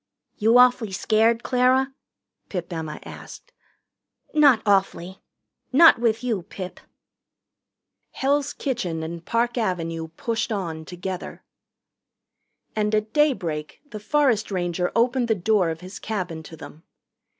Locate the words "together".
10.85-11.43